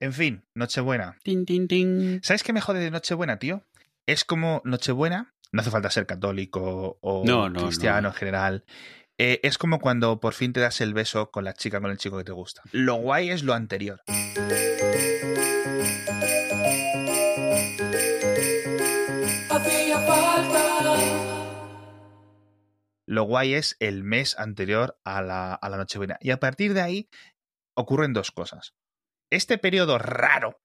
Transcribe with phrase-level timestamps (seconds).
[0.00, 1.18] En fin, Nochebuena.
[1.22, 2.20] Tin, tin, tin.
[2.22, 3.66] ¿Sabes qué me jode de Nochebuena, tío?
[4.06, 8.08] Es como Nochebuena, no hace falta ser católico o No, no, cristiano no.
[8.08, 8.64] en general.
[9.18, 11.98] eh, es como cuando por fin te das el beso con la chica, con el
[11.98, 12.62] chico que te gusta.
[12.72, 14.00] Lo guay es lo anterior.
[23.06, 26.16] Lo guay es el mes anterior a la, a la Nochebuena.
[26.20, 27.08] Y a partir de ahí
[27.74, 28.74] ocurren dos cosas.
[29.30, 30.60] Este periodo raro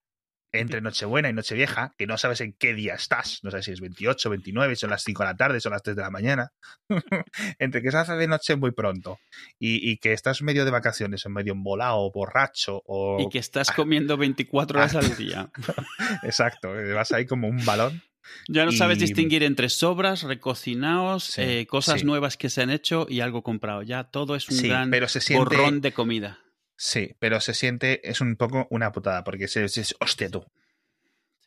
[0.52, 3.82] entre Nochebuena y Nochevieja, que no sabes en qué día estás, no sabes si es
[3.82, 6.54] 28, 29, son las 5 de la tarde, son las 3 de la mañana,
[7.60, 9.20] entre que se hace de noche muy pronto
[9.60, 13.20] y, y que estás medio de vacaciones, o medio embolado, borracho o...
[13.20, 15.00] Y que estás comiendo 24 horas Ah.
[15.00, 15.50] al día.
[16.24, 18.02] Exacto, eh, vas ahí como un balón.
[18.48, 22.06] Ya no sabes Y- distinguir entre sobras, recocinados, Sí, eh, cosas sí.
[22.06, 23.84] nuevas que se han hecho y algo comprado.
[23.84, 25.44] Ya todo es un Sí, gran pero se siente...
[25.44, 26.40] borrón de comida.
[26.78, 30.46] Sí, pero se siente, es un poco una putada, porque se, se- hostia tú.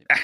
[0.08, 0.16] Ah,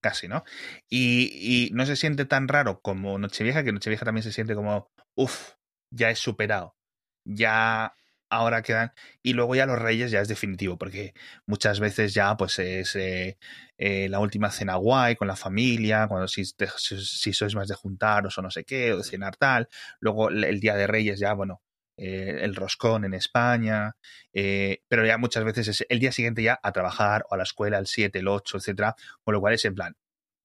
[0.00, 0.44] casi, ¿no?
[0.88, 4.90] Y, y no se siente tan raro como Nochevieja, que Nochevieja también se siente como,
[5.16, 5.52] uff,
[5.90, 6.76] ya es superado.
[7.24, 7.94] Ya
[8.30, 8.92] ahora quedan.
[9.22, 11.14] Y luego ya los Reyes ya es definitivo, porque
[11.46, 13.38] muchas veces ya pues es eh,
[13.78, 17.68] eh, la última cena guay con la familia, cuando si, te- si, si sois más
[17.68, 19.68] de juntaros o no sé qué, o de cenar tal.
[20.00, 21.62] Luego el día de Reyes ya, bueno,
[21.96, 23.96] eh, el roscón en España,
[24.32, 27.44] eh, pero ya muchas veces es el día siguiente ya a trabajar o a la
[27.44, 29.96] escuela, el 7, el 8, etcétera, con lo cual es en plan,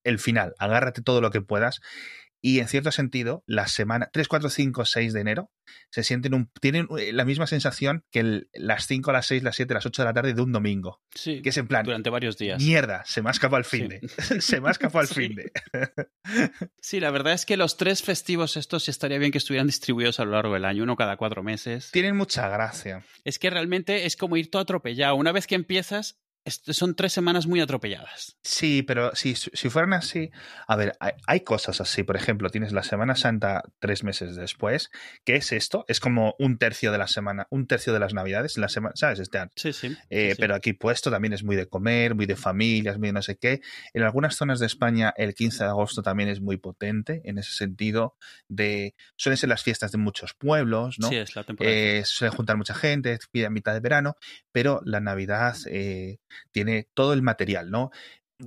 [0.04, 1.82] el final, agárrate todo lo que puedas
[2.42, 5.52] y en cierto sentido, la semana 3, 4, 5, 6 de enero
[5.90, 9.56] se sienten un, tienen eh, la misma sensación que el- las 5, las 6, las
[9.56, 12.10] 7, las 8 de la tarde de un domingo, Sí, que es en plan, durante
[12.10, 12.62] varios días.
[12.62, 14.08] mierda, se me ha escapado el fin Sí.
[14.36, 15.14] de, se me ha escapado el Sí.
[15.14, 15.52] fin de.
[16.82, 20.26] Sí, la verdad es que los tres festivos estos estaría bien que estuvieran distribuidos a
[20.26, 21.92] lo largo del año, uno cada cuatro meses.
[21.92, 23.06] Tienen mucha gracia.
[23.24, 25.16] Es que realmente es como ir todo atropellado.
[25.16, 28.38] Una vez que empiezas, son tres semanas muy atropelladas.
[28.44, 30.32] Sí, pero si, si fueran así,
[30.68, 32.04] a ver, hay, hay cosas así.
[32.04, 34.90] Por ejemplo, tienes la Semana Santa tres meses después.
[35.24, 35.86] ¿Qué es esto?
[35.88, 39.20] Es como un tercio de la semana, un tercio de las Navidades, la semana, ¿sabes?
[39.20, 39.52] Este año.
[39.56, 39.96] Sí, sí.
[40.10, 40.38] Eh, sí, sí.
[40.40, 43.38] Pero aquí puesto también es muy de comer, muy de familias, muy de no sé
[43.38, 43.62] qué.
[43.94, 47.52] En algunas zonas de España el 15 de agosto también es muy potente en ese
[47.52, 48.16] sentido
[48.48, 51.10] de suelen ser las fiestas de muchos pueblos, ¿no?
[51.10, 51.76] Sí, es la temporada.
[51.76, 53.18] Eh, suele juntar mucha gente,
[53.50, 54.16] mitad de verano,
[54.52, 56.20] pero la Navidad eh,
[56.52, 57.92] tiene todo el material, ¿no?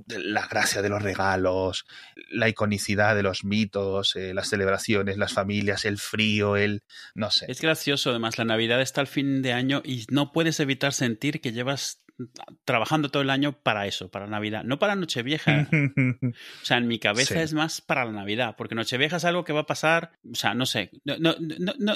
[0.07, 1.85] La gracia de los regalos,
[2.29, 6.83] la iconicidad de los mitos, eh, las celebraciones, las familias, el frío, el...
[7.13, 7.45] no sé.
[7.47, 11.39] Es gracioso, además, la Navidad está al fin de año y no puedes evitar sentir
[11.39, 12.03] que llevas
[12.63, 15.67] trabajando todo el año para eso, para Navidad, no para Nochevieja.
[16.61, 17.39] O sea, en mi cabeza Sí.
[17.41, 20.53] es más para la Navidad, porque Nochevieja es algo que va a pasar, o sea,
[20.53, 21.35] no sé, no, no,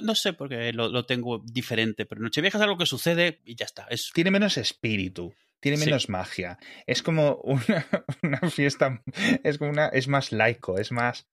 [0.02, 3.56] no, sé por qué lo, lo tengo diferente, pero Nochevieja es algo que sucede y
[3.56, 3.88] ya está.
[3.90, 5.85] Es, tiene menos espíritu, tiene Sí.
[5.85, 6.57] menos magia.
[6.86, 7.86] Es como una,
[8.24, 9.01] una fiesta,
[9.44, 11.28] es como una, es más laico, es más,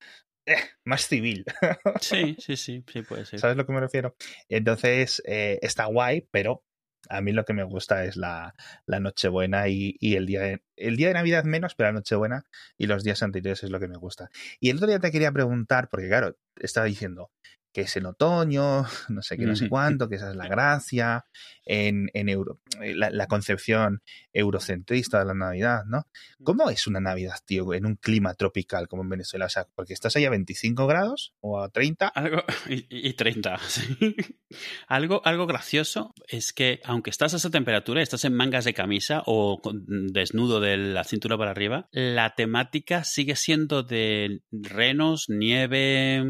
[0.46, 0.54] eh,
[0.84, 1.44] más civil.
[2.00, 3.40] sí, sí, sí, sí, puede ser.
[3.40, 4.16] ¿Sabes a lo que me refiero?
[4.48, 6.62] Entonces, eh, está guay, pero
[7.08, 8.54] a mí lo que me gusta es la,
[8.86, 12.44] la Nochebuena y, y el, día de, el día de Navidad menos, pero la Nochebuena
[12.76, 14.30] y los días anteriores es lo que me gusta.
[14.60, 17.30] Y el otro día te quería preguntar, porque claro, estaba diciendo
[17.76, 21.26] que es en otoño, no sé qué, no sé cuánto, que esa es la gracia,
[21.66, 24.00] en, en Euro, eh, la, la concepción
[24.32, 26.06] eurocentrista de la Navidad, ¿no?
[26.42, 29.46] ¿Cómo es una Navidad, tío, en un clima tropical como en Venezuela?
[29.46, 32.08] O sea, porque estás ahí a 25 grados o a 30.
[32.08, 33.58] Algo, y, y 30.
[33.68, 34.16] sí.
[34.86, 39.22] algo, algo gracioso es que, aunque estás a esa temperatura, estás en mangas de camisa
[39.26, 46.22] o con- desnudo de la cintura para arriba, la temática sigue siendo de renos, nieve,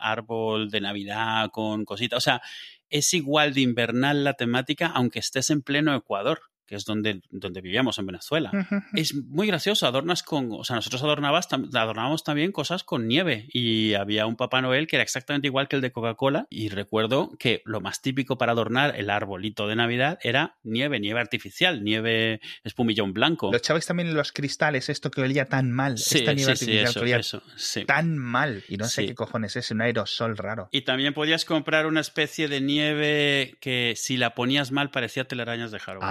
[0.00, 2.16] árbol de Navidad con cositas.
[2.18, 2.42] O sea,
[2.88, 7.60] es igual de invernal la temática, aunque estés en pleno Ecuador, que es donde, donde
[7.60, 8.52] vivíamos en Venezuela.
[8.94, 13.94] Es muy gracioso, adornas con, o sea, nosotros adornabas, adornábamos también cosas con nieve y
[13.94, 17.60] había un Papá Noel que era exactamente igual que el de Coca-Cola y recuerdo que
[17.64, 23.14] lo más típico para adornar el arbolito de Navidad era nieve, nieve artificial, nieve espumillón
[23.14, 23.50] blanco.
[23.50, 26.66] Lo echabais también en los cristales, esto que olía tan mal, Sí, esta nieve sí,
[26.66, 27.42] sí, artificial eso, que olía eso,
[27.84, 30.68] tan mal, y no sé qué cojones es, un aerosol raro.
[30.70, 35.72] Y también podías comprar una especie de nieve que si la ponías mal parecía telarañas
[35.72, 36.08] de Halloween.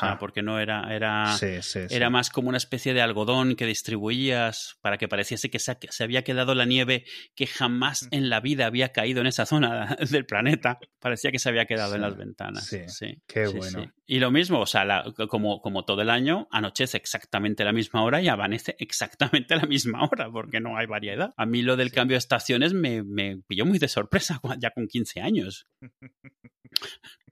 [0.00, 0.06] Ajá.
[0.06, 1.94] O sea, porque no era, era, sí, sí, sí.
[1.94, 6.22] Era más como una especie de algodón que distribuías para que pareciese que se, había
[6.24, 7.04] quedado la nieve
[7.34, 10.78] que jamás en la vida había caído en esa zona del planeta.
[10.98, 12.66] Parecía que se había quedado en las ventanas.
[12.66, 12.80] sí.
[12.88, 13.92] Sí, Qué bueno.
[14.06, 18.02] Y lo mismo, o sea, la- como, como todo el año, anochece exactamente la misma
[18.02, 21.32] hora y amanece exactamente la misma hora, porque no hay variedad.
[21.36, 24.86] A mí lo del cambio de estaciones me, me pilló muy de sorpresa ya con
[24.88, 25.68] 15 años.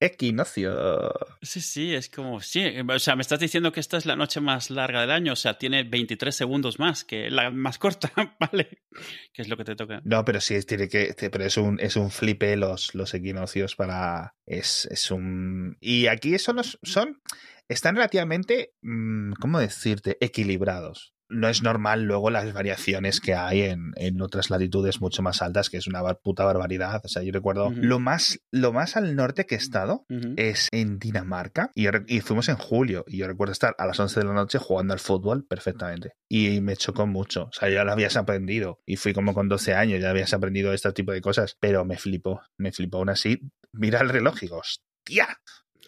[0.00, 1.12] Equinoccio.
[1.42, 4.40] Sí, sí, es como, sí, o sea, me estás diciendo que esta es la noche
[4.40, 8.84] más larga del año, o sea, tiene 23 segundos más que la más corta, ¿vale?
[9.32, 10.00] Que es lo que te toca.
[10.04, 14.36] No, pero sí, tiene que, pero es un, es un flipe los, los equinoccios para,
[14.46, 17.20] es, es un, y aquí son los, son,
[17.68, 23.92] están relativamente, mm, ¿cómo decirte?, equilibrados no es normal luego las variaciones que hay en,
[23.96, 27.00] en, otras latitudes mucho más altas, que es una puta barbaridad.
[27.04, 27.80] O sea, yo recuerdo Ujú.
[27.80, 30.34] lo, más, lo más al norte que he estado Ujú.
[30.36, 34.20] es en Dinamarca y, y fuimos en julio y yo recuerdo estar a las 11
[34.20, 37.44] de la noche jugando al fútbol perfectamente y me chocó mumucho.
[37.44, 40.72] O sea, ya lo habías aprendido y fui como con 12 años, ya habías aprendido
[40.72, 43.40] este tipo de cosas, pero me flipó, me flipó aún así.
[43.72, 45.38] Mira el reloj y digo, ¡hostia!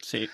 [0.02, 0.28] Sí.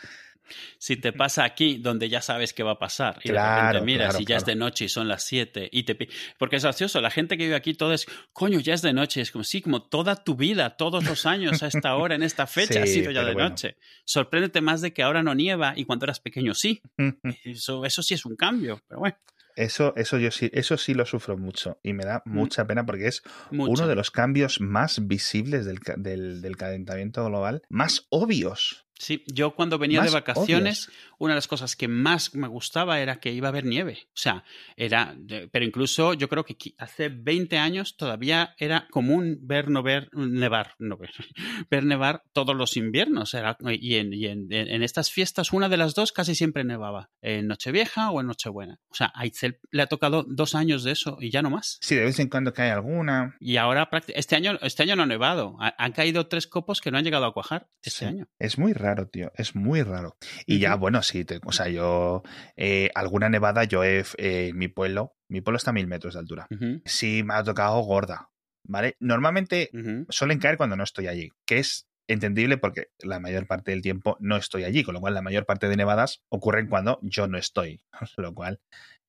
[0.78, 3.86] Si te pasa aquí, donde ya sabes qué va a pasar, y de Claro, repente
[3.86, 5.96] miras claro, y ya es de noche y son las 7, y te
[6.38, 9.20] Porque es gracioso, la gente que vive aquí todo es, coño, ya es de noche.
[9.20, 12.46] Es como, sí, como toda tu vida, todos los años a esta hora, en esta
[12.46, 13.48] fecha, ha sido ya de bueno.
[13.50, 13.76] noche.
[14.04, 16.80] Sorpréndete más de que ahora no nieva y cuando eras pequeño sí.
[17.44, 19.16] Eso, eso sí es un cambio, pero bueno,
[19.56, 23.06] Eso, eso yo sí, eso sí lo sufro mucho y me da mucha pena porque
[23.06, 23.70] es mucho.
[23.72, 25.78] uno de los cambios más visibles del,
[26.42, 28.84] del calentamiento global, más obvios.
[29.04, 33.16] Sí, yo cuando venía de vacaciones, una de las cosas que más me gustaba era
[33.20, 33.98] que iba a haber nieve.
[34.08, 34.44] O sea,
[34.76, 39.82] era, de- pero incluso yo creo que hace 20 años todavía era común ver no
[39.82, 41.10] ver nevar, no ver,
[41.70, 43.34] ver nevar todos los inviernos.
[43.34, 47.10] Era, y en, y en- en- estas fiestas, una de las dos casi siempre nevaba,
[47.20, 48.78] en Nochevieja o en Nochebuena.
[48.88, 51.78] O sea, a Itzel le ha tocado dos años de eso y ya no más.
[51.82, 53.36] Sí, de vez en cuando cae alguna.
[53.40, 55.56] Y ahora este año, este año no ha nevado.
[55.60, 58.04] Ha- Han caído tres copos que no han llegado a cuajar este Sí.
[58.06, 58.28] año.
[58.38, 59.32] Es muy raro, tío.
[59.36, 60.16] Es muy raro.
[60.46, 62.22] Y ya, bueno, sí, te- o sea, yo.
[62.56, 64.00] eh, alguna nevada, yo he.
[64.18, 65.14] eh, en mi pueblo.
[65.28, 66.46] Mi pueblo está a mil metros de altura.
[66.84, 68.30] Sí, me ha tocado gorda.
[68.66, 68.96] ¿Vale?
[69.00, 69.68] Normalmente
[70.08, 74.16] suelen caer cuando no estoy allí, que es entendible porque la mayor parte del tiempo
[74.20, 77.36] no estoy allí, con lo cual la mayor parte de nevadas ocurren cuando yo no
[77.36, 77.82] estoy,
[78.16, 78.60] lo cual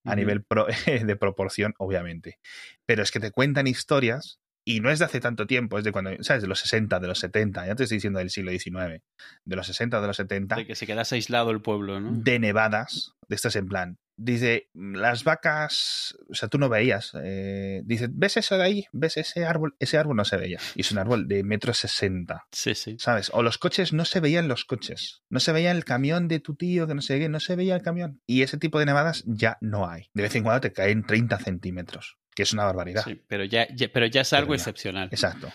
[0.04, 2.40] a nivel pro- de proporción, obviamente.
[2.86, 5.92] Pero es que te cuentan historias y no es de hace tanto tiempo, es de
[5.92, 6.42] cuando, ¿sabes?
[6.42, 9.02] De los 60, de los 70, ya te estoy diciendo del siglo XIX,
[9.46, 12.12] de los 60, de los 70, De que se quedase aislado el pueblo, ¿no?
[12.12, 13.98] de nevadas, de estas en plan.
[14.18, 17.12] Dice, las vacas, o sea, tú no veías.
[17.22, 18.86] eh, dice, ¿ves eso de ahí?
[18.94, 19.76] ¿Ves ese árbol?
[19.78, 20.58] Ese árbol no se veía.
[20.74, 22.46] Y es un árbol de metro sesenta.
[22.54, 22.96] Sí, sí.
[22.98, 23.30] ¿Sabes?
[23.34, 25.22] O los coches, no se veían los coches.
[25.30, 27.76] No se veía el camión de tu tío, que no sé qué, no se veía
[27.76, 28.22] el camión.
[28.26, 30.10] Y ese tipo de nevadas ya no hay.
[30.14, 33.04] De vez en cuando te caen 30 centímetros, que es una barbaridad.
[33.04, 34.62] Sí, pero ya, ya- pero ya es algo Pero ya.
[34.62, 35.08] excepcional.
[35.12, 35.52] Exacto.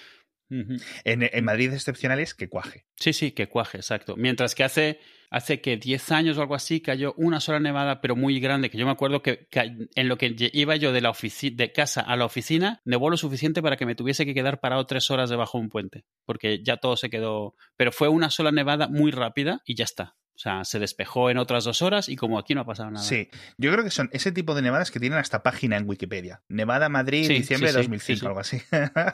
[0.52, 2.84] En, en Madrid excepcional es que cuaje.
[2.96, 4.16] Sí, sí, que cuaje, exacto.
[4.16, 4.98] Mientras que hace,
[5.30, 8.76] hace que 10 años o algo así cayó una sola nevada, pero muy grande, que
[8.76, 9.60] yo me acuerdo que, que
[9.94, 11.12] en lo que iba yo de, la
[11.52, 14.86] de casa a la oficina, nevó lo suficiente para que me tuviese que quedar parado
[14.86, 17.54] tres horas debajo de un puente, porque ya todo se quedó...
[17.76, 20.16] Pero fue una sola nevada muy rápida y ya está.
[20.40, 23.04] O sea, se despejó en otras dos horas y como aquí no ha pasado nada.
[23.04, 23.28] Sí,
[23.58, 26.40] yo creo que son ese tipo de nevadas que tienen hasta página en Wikipedia.
[26.48, 28.58] Nevada Madrid, Sí, diciembre sí, de sí, 2005, sí, algo así.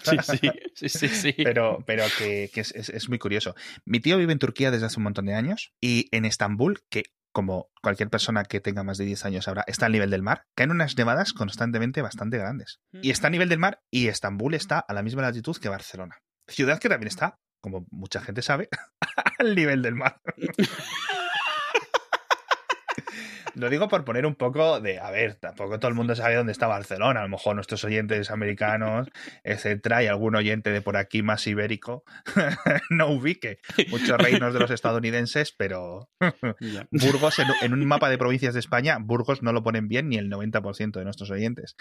[0.05, 1.35] Sí, sí, sí, sí, sí.
[1.45, 3.57] pero, pero que, que es, es- es muy curioso.
[3.85, 7.03] Mi tío vive en Turquía desde hace un montón de años y en Estambul, que
[7.33, 10.45] como cualquier persona que tenga más de 10 años ahora, está al nivel del mar,
[10.55, 12.79] caen unas nevadas constantemente bastante grandes.
[13.03, 16.19] Y está a nivel del mar y Estambul está a la misma latitud que Barcelona.
[16.47, 18.69] Ciudad que también está, como mucha gente sabe,
[19.41, 20.21] al nivel del mar.
[23.57, 26.53] Lo digo por poner un poco de, a ver, tampoco todo el mundo sabe dónde
[26.53, 29.09] está Barcelona, a lo mejor nuestros oyentes americanos,
[29.45, 32.05] etcétera, y algún oyente de por aquí más ibérico
[32.91, 33.59] no ubique
[33.89, 36.11] muchos reinos de los estadounidenses, pero.
[36.91, 40.19] Burgos, en, en un mapa de provincias de España, Burgos no lo ponen bien ni
[40.19, 41.77] el 90% de nuestros oyentes.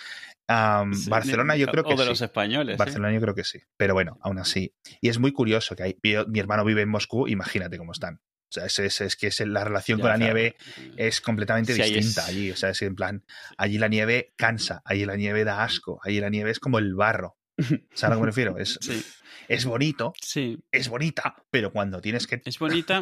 [0.48, 2.10] Sí, Barcelona yo creo que O de sí.
[2.10, 2.75] los españoles.
[2.75, 2.77] ¿eh?
[2.77, 3.60] Barcelona yo creo que sí.
[3.75, 4.74] Pero bueno, aún así.
[5.01, 8.22] Y es muy curioso que hay, mi hermano vive en Moscú, imagínate cómo están.
[8.50, 10.34] O sea, es, es- es que es la relación Ya, con la claro.
[10.34, 10.56] nieve
[10.98, 12.52] es completamente Sí, distinta allí.
[12.52, 13.24] O sea, es en plan,
[13.58, 16.94] allí la nieve cansa, allí la nieve da asco, allí la nieve es como el
[16.96, 17.38] barro.
[17.93, 18.57] ¿Sabes a lo que me refiero?
[18.57, 19.01] Es, Sí,
[19.47, 20.57] es bonito, sí.
[20.71, 23.01] es bonita, pero cuando tienes que Es bonita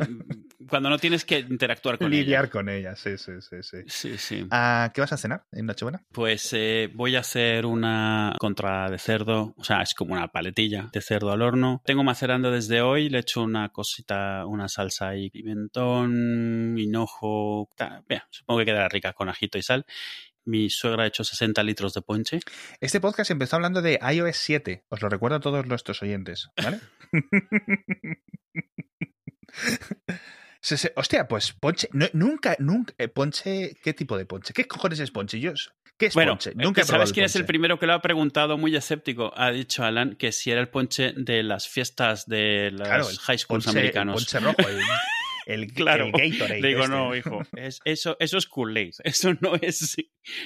[0.70, 2.52] cuando no tienes que interactuar con lidiar ella.
[2.52, 2.96] con ella.
[2.96, 3.78] Sí, sí, sí, sí.
[3.88, 4.46] Sí, sí.
[4.52, 6.04] Ah, ¿Qué vas a cenar en Nochebuena?
[6.12, 10.90] Pues eh, voy a hacer una contra de cerdo, o sea, es como una paletilla
[10.94, 11.82] de cerdo al horno.
[11.86, 18.22] Tengo macerando desde hoy, le echo una cosita, una salsa y pimentón, hinojo, ta- bien,
[18.30, 19.86] supongo que quedará rica con ajito y sal.
[20.46, 22.40] Mi suegra ha hecho 60 litros de ponche.
[22.82, 24.84] Este podcast empezó hablando de iOS 7.
[24.90, 26.80] Os lo recuerdo a todos nuestros oyentes, ¿vale?
[30.96, 31.90] Hostia, pues ponche.
[31.92, 32.94] no- nunca, nunca.
[32.98, 33.76] eh, ponche.
[33.84, 34.54] ¿Qué tipo de ponche?
[34.54, 35.40] ¿Qué cojones es ponche?
[35.40, 35.54] Yo,
[35.98, 36.52] ¿Qué es Bueno, ponche?
[36.52, 39.34] eh, Nunca he ¿sabes quién es el primero que lo ha preguntado muy escéptico?
[39.36, 43.18] Ha dicho Alan que si era el ponche de las fiestas de los Claro, el
[43.20, 44.16] high schools ponche- el americanos.
[44.16, 44.78] ponche rojo, el,
[45.46, 46.06] el, Claro.
[46.06, 46.62] el Gatorade.
[46.62, 46.92] Le digo, este.
[46.96, 48.94] no, hijo, es, eso, eso es Kool-Aid.
[49.04, 49.96] Eso no es,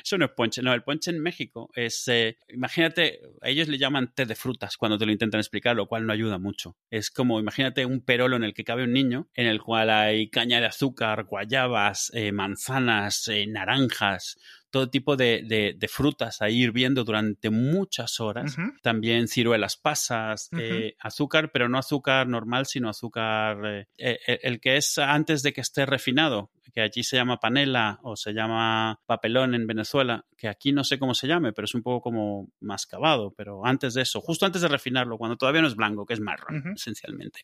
[0.03, 0.61] eso no es ponche.
[0.61, 4.97] No, el ponche en México es, eh, imagínate, ellos le llaman té de frutas cuando
[4.97, 6.75] te lo intentan explicar, lo cual no ayuda mucho.
[6.89, 10.29] Es como, imagínate un perolo en el que cabe un niño, en el cual hay
[10.29, 14.37] caña de azúcar, guayabas, eh, manzanas, eh, naranjas,
[14.77, 18.57] todo tipo de, de- de frutas ahí hirviendo durante muchas horas.
[18.57, 18.73] Ujú.
[18.81, 24.77] También ciruelas pasas, eh, azúcar, pero no azúcar normal, sino azúcar, eh, eh, el que
[24.77, 29.55] es antes de que esté refinado, que allí se llama panela o se llama papelón
[29.55, 33.33] en Venezuela, que aquí no sé cómo se llame, pero es un poco como mascabado,
[33.35, 36.19] pero antes de eso, justo antes de refinarlo, cuando todavía no es blanco, que es
[36.19, 37.41] marrón, esencialmente.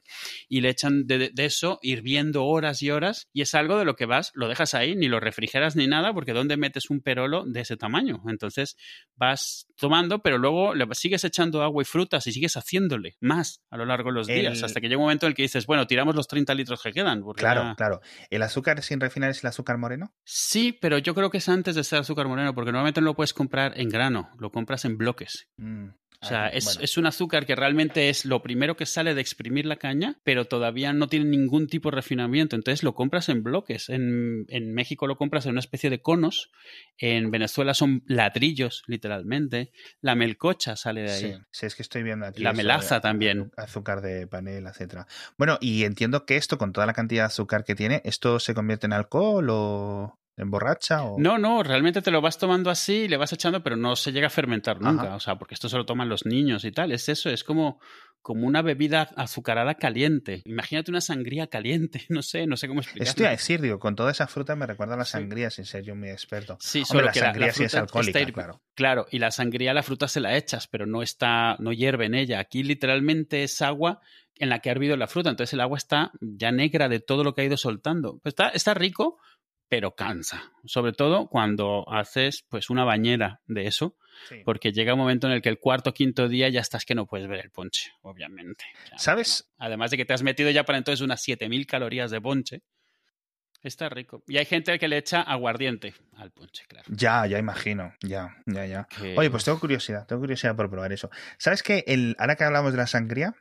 [0.49, 3.95] Y le echan de, de eso hirviendo horas y horas, y es algo de lo
[3.95, 7.01] que vas, lo dejas ahí, ni lo refrigeras ni nada, porque ¿dónde metes un
[7.45, 8.21] de ese tamaño?
[8.27, 8.75] Entonces
[9.15, 13.77] vas tomando, pero luego le sigues echando agua y frutas y sigues haciéndole más a
[13.77, 15.87] lo largo de los días, hasta que llega un momento en el que dices, bueno,
[15.87, 17.21] tiramos los 30 litros que quedan.
[17.35, 18.01] Claro, ya- claro.
[18.29, 20.13] ¿El azúcar sin refinar es el azúcar moreno?
[20.23, 23.15] Sí, pero yo creo que es antes de ser azúcar moreno, porque normalmente no lo
[23.15, 25.47] puedes comprar en grano, lo compras en bloques.
[25.57, 25.89] Mm,
[26.23, 26.81] O sea, ah, es, bueno.
[26.81, 30.45] es un azúcar que realmente es lo primero que sale de exprimir la caña, pero
[30.45, 32.55] todavía no tiene ningún tipo de refinamiento.
[32.55, 33.89] Entonces lo compras en bloques.
[33.89, 36.49] En, en México lo compras en una especie de conos.
[36.97, 39.71] En Venezuela son ladrillos, literalmente.
[39.99, 41.33] La melcocha sale de ahí.
[41.33, 42.41] Sí, sí, es que estoy viendo aquí.
[42.41, 43.51] La melaza también.
[43.57, 45.07] Azúcar de panela, etcétera.
[45.37, 48.53] Bueno, y entiendo que esto, con toda la cantidad de azúcar que tiene, ¿esto se
[48.53, 51.03] convierte en alcohol o emborracha?
[51.03, 51.19] O...
[51.19, 54.11] No, no, realmente te lo vas tomando así y le vas echando, pero no se
[54.11, 55.03] llega a fermentar nunca.
[55.03, 55.15] Ajá.
[55.15, 56.91] O sea, porque esto se lo toman los niños y tal.
[56.91, 57.79] Es eso, es como,
[58.21, 60.41] como una bebida azucarada caliente.
[60.45, 62.01] Imagínate una sangría caliente.
[62.09, 63.09] No sé, no sé cómo explicarlo.
[63.09, 65.11] Esto iba a decir, digo, con toda esa fruta me recuerda a la Sí.
[65.13, 66.57] sangría, sin ser yo muy experto.
[66.59, 68.61] Sí, Hombre, solo la que sangría sí es fruta alcohólica, está hir- claro.
[68.75, 72.15] Claro, y la sangría, la fruta se la echas, pero no está, no hierve en
[72.15, 72.39] ella.
[72.39, 73.99] Aquí literalmente es agua
[74.35, 75.29] en la que ha hervido la fruta.
[75.29, 78.19] Entonces el agua está ya negra de todo lo que ha ido soltando.
[78.23, 79.17] Pues está, está rico,
[79.75, 80.51] pero cansa.
[80.65, 83.97] Sobre todo cuando haces pues una bañera de eso,
[84.29, 84.35] Sí.
[84.45, 86.93] porque llega un momento en el que el cuarto o quinto día ya estás que
[86.93, 88.65] no puedes ver el ponche, obviamente.
[88.97, 89.49] ¿Sabes?
[89.57, 92.61] Además de que te has metido ya para entonces unas 7000 calorías de ponche.
[93.63, 94.21] Está rico.
[94.27, 96.85] Y hay gente que le echa aguardiente al ponche, claro.
[96.95, 97.95] Ya, ya imagino.
[98.03, 98.87] Ya, ya, ya.
[98.95, 101.09] Que- Oye, pues tengo curiosidad, tengo curiosidad por probar eso.
[101.39, 103.33] ¿Sabes que el, ahora que hablamos de la sangría,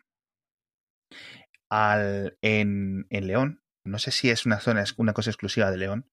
[1.69, 5.77] al, en, en León, no sé si es una zona, es una cosa exclusiva de
[5.77, 6.11] León,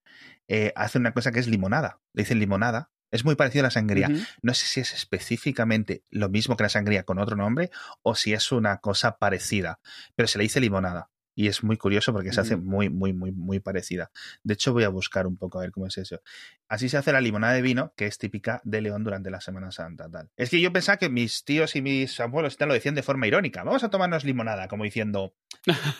[0.48, 2.02] eh, hace una cosa que es limonada.
[2.14, 2.92] Le dicen limonada.
[3.12, 4.10] Es muy parecido a la sangría.
[4.44, 7.72] No sé si es específicamente lo mismo que la sangría con otro nombre
[8.04, 9.80] o si es una cosa parecida,
[10.16, 11.10] pero se le dice limonada.
[11.40, 12.66] Y es muy curioso porque se hace Ujú.
[12.66, 14.12] muy, muy, muy, muy parecida.
[14.44, 16.20] De hecho, voy a buscar un poco a ver cómo es eso.
[16.68, 19.72] Así se hace la limonada de vino, que es típica de León durante la Semana
[19.72, 20.10] Santa.
[20.10, 20.28] Tal.
[20.36, 23.04] Es que yo pensaba que mis tíos y mis abuelos y tal lo decían de
[23.04, 23.64] forma irónica.
[23.64, 25.34] Vamos a tomarnos limonada, como diciendo,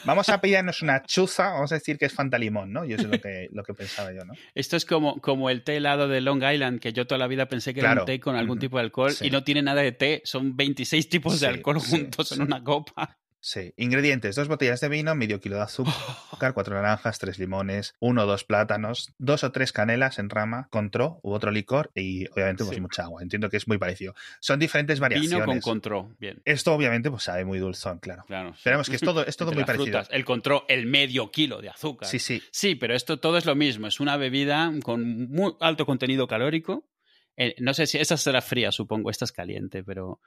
[0.04, 2.84] vamos a pillarnos una chuza, vamos a decir que es Fanta Limón, ¿no?
[2.84, 4.34] Yo eso es lo que, lo que pensaba yo, ¿no?
[4.56, 7.48] Esto es como, como el té helado de Long Island, que yo toda la vida
[7.48, 9.28] pensé que era un té con algún tipo de alcohol Sí.
[9.28, 10.22] y no tiene nada de té.
[10.26, 13.18] Son 26 tipos de alcohol sí, juntos en una copa.
[13.42, 13.74] Sí.
[13.78, 18.26] Ingredientes: dos botellas de vino, medio kilo de azúcar, cuatro naranjas, tres limones, uno o
[18.26, 22.76] dos plátanos, dos o tres canelas en rama, contro u otro licor y obviamente pues
[22.76, 22.82] Sí.
[22.82, 23.22] mucha agua.
[23.22, 24.14] Entiendo que es muy parecido.
[24.42, 25.32] Son diferentes variaciones.
[25.32, 26.16] Vino con control.
[26.20, 28.24] Bien, Esto obviamente pues sabe muy dulzón, claro.
[28.28, 28.50] claro.
[28.50, 29.86] Esperemos que es todo, es todo muy parecido.
[29.86, 32.10] frutas, el control, el medio kilo de azúcar.
[32.10, 32.42] Sí, sí.
[32.52, 33.88] Sí, pero esto todo es lo mismo.
[33.88, 36.90] Es una bebida con muy alto contenido calórico.
[37.38, 39.10] Eh, no sé si esta será fría, supongo.
[39.10, 40.20] Esta es caliente, pero.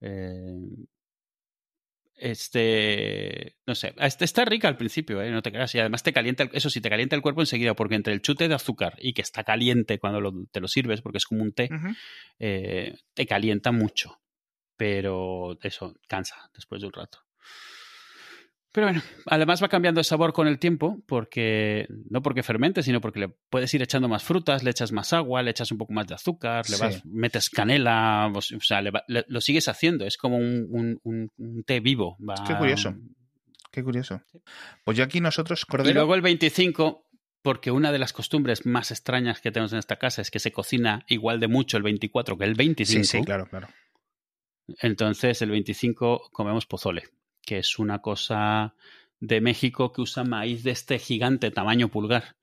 [0.00, 0.60] eh,
[2.16, 3.56] este.
[3.66, 3.94] No sé.
[3.98, 5.30] este- Está rica al principio, ¿eh?
[5.30, 5.74] No te creas.
[5.74, 6.44] Y además te calienta.
[6.44, 9.12] el- Eso sí, te calienta el cuerpo enseguida, porque entre el chute de azúcar y
[9.14, 11.68] que está caliente cuando lo- te lo sirves, porque es como un té,
[12.38, 14.20] eh, te calienta mucho.
[14.76, 17.18] Pero eso cansa después de un rato.
[18.72, 23.02] Pero bueno, además va cambiando el sabor con el tiempo, porque no porque fermente, sino
[23.02, 25.92] porque le puedes ir echando más frutas, le echas más agua, le echas un poco
[25.92, 26.82] más de azúcar, le Sí.
[26.82, 30.98] vas, metes canela, o sea, le va- le- lo sigues haciendo, es como un, un-
[31.04, 32.16] un- un té vivo.
[32.26, 32.94] va- Qué curioso.
[33.70, 34.22] Qué curioso.
[34.84, 37.06] Pues yo aquí nosotros, Y luego el 25,
[37.42, 40.50] porque una de las costumbres más extrañas que tenemos en esta casa es que se
[40.52, 43.04] cocina igual de mucho el 24 que el 25.
[43.04, 43.68] Sí, sí, claro, claro.
[44.80, 47.02] Entonces, el 25 comemos pozole,
[47.44, 48.74] que es una cosa
[49.20, 52.36] de México que usa maíz de este gigante tamaño pulgar,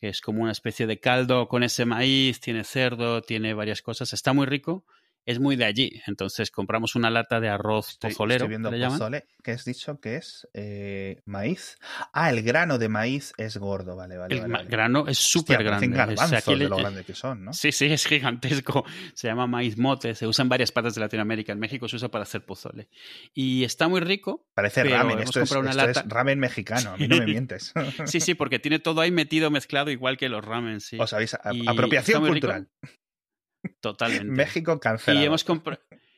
[0.00, 4.12] que es como una especie de caldo con ese maíz, tiene cerdo, tiene varias cosas,
[4.12, 4.84] está muy rico
[5.26, 6.00] es muy de allí.
[6.06, 10.00] Entonces compramos una lata de arroz Estoy, pozolero, estoy viendo le pozole, que has dicho
[10.00, 11.76] que es eh, maíz.
[12.12, 14.34] Ah, el grano de maíz es gordo, vale, vale.
[14.34, 14.70] El vale, ma- vale.
[14.70, 15.88] grano es súper grande.
[15.88, 17.52] garbanzos aquí de le- lo grande que son, ¿no?
[17.52, 18.84] Sí, sí, es gigantesco.
[19.14, 21.52] Se llama maíz mote, se usa en varias partes de Latinoamérica.
[21.52, 22.88] En México se usa para hacer pozole.
[23.34, 24.46] Y está muy rico.
[24.54, 26.08] Parece ramen, hemos esto, es, comprado una esto es lata.
[26.14, 27.72] ramen mexicano, a mí no me mientes.
[28.06, 30.98] Sí, sí, porque tiene todo ahí metido, mezclado, igual que los ramen, sí.
[30.98, 32.48] Os habéis a- Y apropiación rico.
[33.80, 34.24] Totalmente.
[34.26, 35.22] México cancelado.
[35.22, 35.44] Y hemos,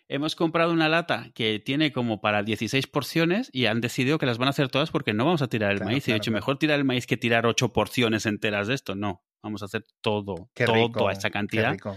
[0.09, 4.39] hemos comprado una lata que tiene como para 16 porciones y han decidido que las
[4.39, 5.99] van a hacer todas porque no vamos a tirar el Claro, maíz.
[5.99, 6.41] y de claro, hecho, claro.
[6.41, 8.95] mejor tirar el maíz que tirar 8 porciones enteras de esto.
[8.95, 11.73] No, vamos a hacer todo, Qué todo, rico, toda qué cantidad.
[11.73, 11.97] rico.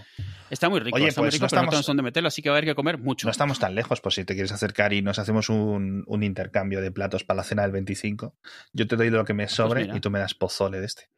[0.49, 2.49] Está muy rico, Oye, está muy pues rico, no pero no tenemos meterlo, así que
[2.49, 3.27] va a haber que comer mucho.
[3.27, 6.81] No estamos tan lejos, pues si te quieres acercar y nos hacemos un, un intercambio
[6.81, 8.35] de platos para la cena del 25,
[8.73, 9.97] yo te doy lo que me sobre Pues mira.
[9.97, 11.09] y tú me das pozole de este.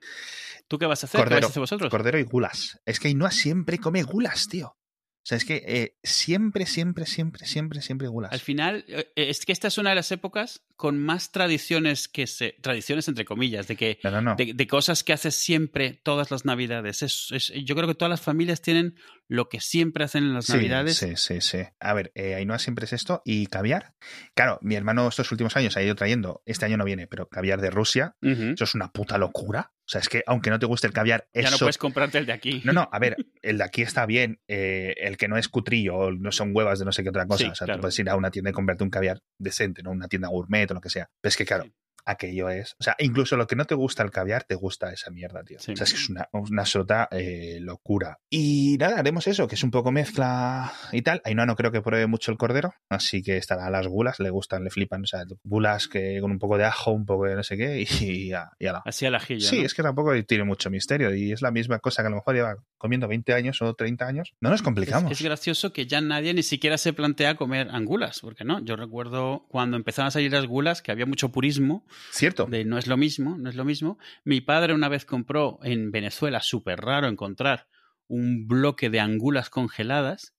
[0.67, 1.19] ¿Tú qué vas a hacer?
[1.19, 1.89] ¿Qué vais Cordero, a hacer vosotros?
[1.91, 2.79] cordero y gulas.
[2.85, 4.67] Es que Ainhoa siempre come gulas, tío.
[4.69, 8.31] O sea, es que eh, siempre, siempre, siempre, siempre, siempre gulas.
[8.31, 12.27] Al final, eh, es que esta es una de las épocas con más tradiciones que
[12.27, 12.55] se.
[12.61, 13.99] Tradiciones entre comillas, de que.
[14.05, 14.35] No, no, no.
[14.37, 17.01] De, de cosas que haces siempre todas las navidades.
[17.01, 18.95] Es, es- yo creo que todas las familias tienen
[19.27, 20.95] lo que siempre hacen en las Sí, navidades.
[20.97, 21.59] Sí, sí, sí.
[21.81, 23.95] A ver, eh, Ainhoa siempre es esto y caviar.
[24.33, 27.59] Claro, mi hermano estos últimos años ha ido trayendo, este año no viene, pero caviar
[27.59, 29.73] de Rusia, eso es una puta locura.
[29.87, 32.17] O sea, es que aunque no te guste el caviar, Ya no eso puedes comprarte
[32.17, 32.61] el de aquí.
[32.65, 35.95] No, no, a ver, el de aquí está bien, eh, el que no es cutrillo,
[35.95, 37.45] o no son huevas de no sé qué otra cosa.
[37.45, 37.77] Sí, o sea, claro.
[37.77, 39.91] tú puedes ir a una tienda y comprarte un caviar decente, ¿no?
[39.91, 41.09] Una tienda gourmet o lo que sea.
[41.21, 41.73] Pero es que, claro, Sí.
[42.07, 42.75] Aquello es.
[42.79, 45.59] O sea, incluso lo que no te gusta el caviar, te gusta esa mierda, tío.
[45.59, 45.73] Sí.
[45.73, 48.19] O sea, es que es una, una sota eh, locura.
[48.29, 51.21] Y nada, haremos eso, que es un poco mezcla y tal.
[51.25, 54.29] Ainhoa no creo que pruebe mucho el cordero, así que estará a las gulas, le
[54.29, 55.03] gustan, le flipan.
[55.03, 57.85] O sea, gulas que con un poco de ajo, un poco de no sé qué,
[58.01, 58.81] y ya, ya la.
[58.85, 59.47] Así al ajillo.
[59.47, 59.65] Sí, ¿no?
[59.65, 62.35] es que tampoco tiene mucho misterio y es la misma cosa que a lo mejor
[62.35, 64.33] lleva comiendo 20 años o 30 años.
[64.39, 65.11] No nos Es, complicamos.
[65.11, 68.63] es gracioso que ya nadie ni siquiera se plantea comer angulas, porque no.
[68.63, 72.45] Yo recuerdo cuando empezaron a salir las gulas que había mucho purismo Cierto.
[72.45, 73.97] de no es lo mismo, no es lo mismo.
[74.23, 77.67] Mi padre una vez compró en Venezuela, súper raro encontrar
[78.07, 80.33] un bloque de angulas congeladas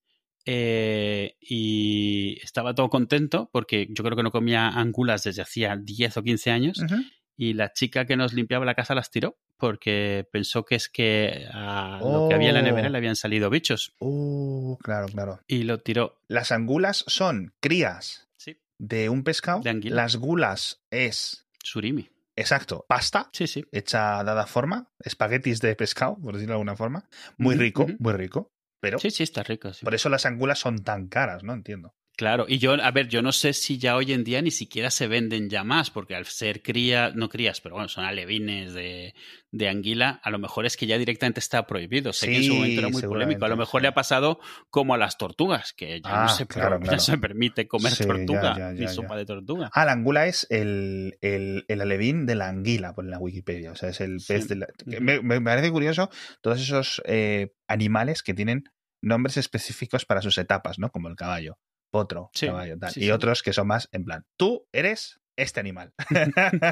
[0.47, 6.17] eh, y estaba todo contento porque yo creo que no comía angulas desde hacía 10
[6.17, 6.83] o 15 años
[7.37, 11.47] y la chica que nos limpiaba la casa las tiró porque pensó que es que
[11.53, 12.91] a lo que había en la nevera Oh.
[12.93, 15.41] le habían salido bichos Uh, claro, claro.
[15.47, 16.21] y lo tiró.
[16.29, 19.61] Las angulas son crías Sí, de un pescado.
[19.61, 19.97] De anguila.
[19.97, 22.09] Las gulas es, surimi.
[22.37, 23.65] exacto, pasta Sí, sí.
[23.73, 27.09] hecha dada forma, espaguetis de pescado, por decirlo de alguna forma.
[27.37, 28.53] Muy rico, muy rico.
[28.81, 29.73] Pero Sí, sí, está rico.
[29.73, 29.85] sí.
[29.85, 31.53] por eso las angulas son tan caras, ¿no?
[31.53, 31.95] Entiendo.
[32.19, 34.91] Claro, y yo, a ver, yo no sé si ya hoy en día ni siquiera
[34.91, 39.15] se venden ya más, porque al ser cría, no crías, pero bueno, son alevines de,
[39.53, 42.13] de anguila, a lo mejor es que ya directamente está prohibido.
[42.13, 43.45] Sé que en su momento era muy polémico.
[43.45, 43.83] A lo mejor sí.
[43.83, 46.99] le ha pasado como a las tortugas, que ya Ah, no se, claro, ya claro.
[46.99, 49.71] se permite comer Sí, tortuga, ya, ni sopa de tortuga.
[49.73, 53.71] Ah, la angula es el, el, el alevín de la anguila, por la Wikipedia.
[53.71, 54.67] O sea, es el pez de la...
[55.23, 58.65] me parece curioso todos esos eh, animales que tienen
[59.01, 60.91] nombres específicos para sus etapas, ¿no?
[60.91, 61.59] Como el caballo,
[61.91, 62.93] potro, Sí, caballo, tal.
[62.93, 65.93] sí, y otros que son más en plan, tú eres este animal.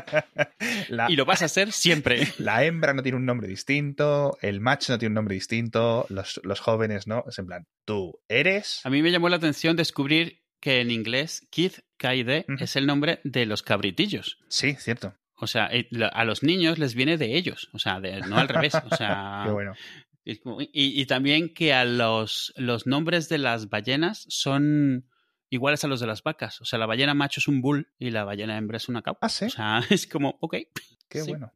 [0.89, 2.27] la, Y lo vas a hacer siempre.
[2.39, 6.41] la hembra no tiene un nombre distinto, el macho no tiene un nombre distinto, los,
[6.45, 7.25] los jóvenes, ¿no?
[7.29, 8.81] Es en plan, tú eres...
[8.85, 13.21] A mí me llamó la atención descubrir que en inglés Kid Kaide es el nombre
[13.25, 14.39] de los cabritillos.
[14.49, 15.15] Sí, cierto.
[15.39, 18.49] O sea, eh, a los niños les viene de ellos, o sea, de- no al
[18.49, 18.75] revés.
[18.75, 19.75] O sea, Qué bueno.
[20.27, 25.07] Y, y también que a los, los nombres de las ballenas son
[25.51, 26.61] iguales a los de las vacas.
[26.61, 29.27] O sea, la ballena macho es un bull y la ballena hembra es una caupa.
[29.27, 29.45] Ah, sí.
[29.47, 30.57] O sea, es como, ok.
[31.09, 31.31] Qué sí.
[31.31, 31.53] bueno.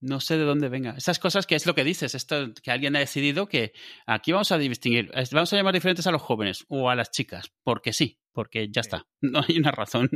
[0.00, 0.94] No sé de dónde venga.
[0.96, 3.74] Esas cosas que es lo que dices, esto que alguien ha decidido que
[4.06, 7.52] aquí vamos a distinguir, vamos a llamar diferentes a los jóvenes o a las chicas,
[7.62, 9.06] porque sí, porque ya está.
[9.20, 10.08] No hay una razón.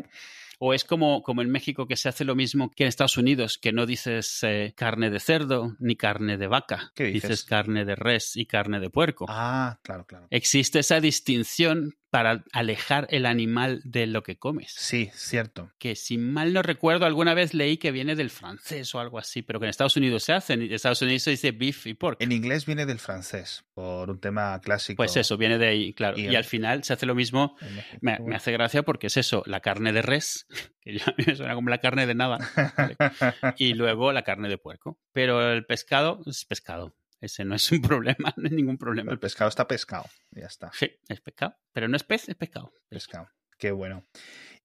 [0.66, 3.58] O es como, como en México que se hace lo mismo que en Estados Unidos,
[3.58, 6.90] que no dices eh, carne de cerdo ni carne de vaca.
[6.94, 7.44] ¿Qué dices?
[7.44, 9.26] carne de res y carne de puerco.
[9.28, 10.26] Ah, claro, claro.
[10.30, 14.72] Existe esa distinción para alejar el animal de lo que comes.
[14.78, 15.72] Sí, cierto.
[15.78, 19.42] Que si mal no recuerdo, alguna vez leí que viene del francés o algo así,
[19.42, 20.52] pero que en Estados Unidos se hace.
[20.52, 22.22] En Estados Unidos se dice beef y pork.
[22.22, 24.98] En inglés viene del francés, por un tema clásico.
[24.98, 26.16] Pues eso, viene de ahí, claro.
[26.16, 27.56] Y al final se hace lo mismo.
[28.00, 30.46] me hace gracia porque es eso, la carne de res,
[30.80, 32.38] que ya me suena como la carne de nada,
[32.76, 32.96] ¿vale?
[33.58, 34.98] y luego la carne de puerco.
[35.12, 36.96] Pero el pescado es pescado.
[37.20, 39.12] Ese no es un problema, no es ningún problema.
[39.12, 40.04] El pescado está pescado.
[40.32, 40.70] Ya está.
[40.74, 41.56] Sí, es pescado.
[41.72, 42.72] Pero no es pez, es pescado.
[42.88, 43.28] Pescado.
[43.58, 44.04] Qué bueno.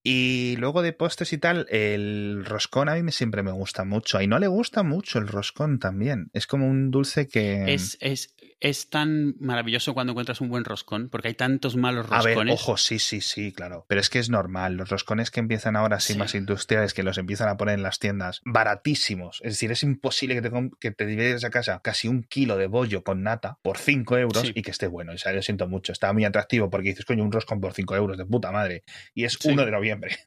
[0.02, 4.21] Y luego de postres y tal, el roscón a mí me- siempre me gusta mucho.
[4.21, 6.30] Y no le gusta mucho el roscón también.
[6.34, 7.73] Es como un dulce que.
[7.73, 12.17] Es, es, es tan maravilloso cuando encuentras un buen roscón, porque hay tantos malos A
[12.17, 12.36] roscones.
[12.45, 13.86] ver, ojo, sí, sí, sí, claro.
[13.88, 14.76] Pero es que es normal.
[14.76, 16.19] Los roscones que empiezan ahora así Sí.
[16.19, 19.39] más industriales, que los empiezan a poner en las tiendas, baratísimos.
[19.43, 22.67] Es decir, es imposible que te, que te lleves a casa casi un kilo de
[22.67, 24.52] bollo con nata por 5 euros Sí.
[24.56, 25.13] y que esté bueno.
[25.13, 25.91] O sea, lo siento mucho.
[25.93, 28.84] Está muy atractivo porque dices, coño, un roscón por 5 euros de puta madre.
[29.13, 29.50] Y es Sí.
[29.50, 30.17] 1 de noviembre.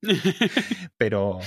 [0.96, 1.38] pero,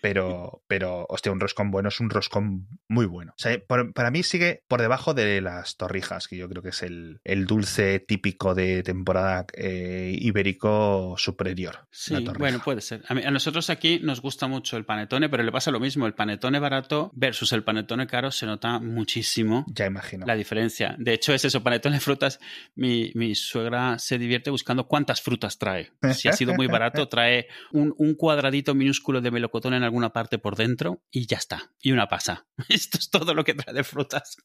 [0.00, 3.32] pero, pero, hostia, un roscón bueno es un roscón muy bueno.
[3.32, 6.70] O sea, por- para mí sigue por debajo de las torrijas, que yo creo que
[6.70, 11.86] es el, el dulce típico de temporada eh, ibérico superior.
[11.90, 13.02] Sí, bueno, puede ser.
[13.08, 16.06] A, mí- a nosotros aquí nos gusta mucho el panetone, pero le pasa lo mismo.
[16.06, 20.26] El panetone barato versus el panetone caro se nota muchísimo Ya imagino.
[20.26, 20.94] la diferencia.
[20.98, 22.38] De hecho, es eso, panetone de frutas.
[22.74, 25.92] Mi, mi suegra se divierte buscando cuántas frutas trae.
[26.14, 30.38] Si ha sido muy barato, trae un, un cuadradito minúsculo de melocotón en alguna parte
[30.38, 31.70] por dentro y ya está.
[31.80, 32.46] Y una pasa.
[32.68, 34.36] Esto es todo lo que trae de frutas,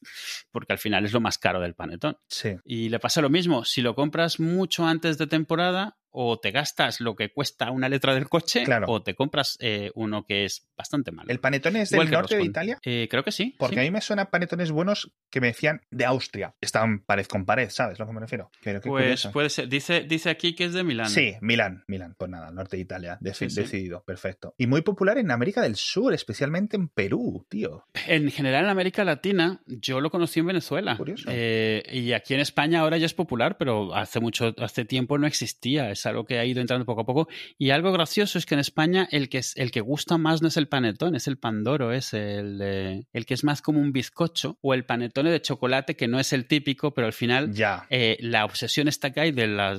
[0.50, 2.18] porque al final es lo más caro del panetón.
[2.28, 2.56] Sí.
[2.64, 7.00] Y le pasa lo mismo, si lo compras mucho antes de temporada, o te gastas
[7.00, 8.86] lo que cuesta una letra del coche, Claro.
[8.88, 11.30] o te compras eh, uno que es bastante malo.
[11.30, 12.44] ¿El panetone es del Igual norte de.
[12.44, 12.78] Italia?
[12.84, 13.54] Eh, creo que sí.
[13.58, 13.80] Porque sí.
[13.80, 16.54] a mí me suenan panetones buenos que me decían de Austria.
[16.60, 18.50] Estaban pared con pared, ¿sabes lo que me refiero?
[18.62, 19.32] Pero qué Pues curioso.
[19.32, 19.68] puede ser.
[19.68, 21.10] Dice, dice aquí que es de Milán.
[21.10, 23.60] Sí, Milán, Milán, pues nada, norte de Italia, deci- Sí, sí.
[23.62, 24.54] decidido, perfecto.
[24.58, 27.84] Y muy popular en América del Sur, especialmente en Perú, tío.
[28.06, 30.96] En general en América Latina, yo lo conocí en Venezuela.
[30.96, 31.28] Curioso.
[31.32, 35.26] Eh, y aquí en España ahora ya es popular, pero hace mucho, hace tiempo no
[35.26, 35.90] existía.
[35.90, 37.28] Es algo que ha ido entrando poco a poco.
[37.58, 40.48] Y algo gracioso es que en España el que, es, el que gusta más no
[40.48, 42.60] es el panetón, es el pandoro, es el,
[43.12, 46.32] el que es más como un bizcocho, o el panetone de chocolate, que no es
[46.32, 47.86] el típico, pero al final Ya.
[47.90, 49.76] eh, la obsesión esta que hay de la